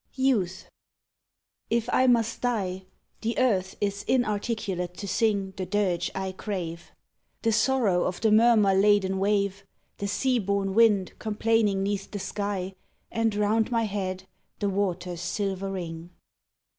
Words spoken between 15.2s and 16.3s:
silver ring.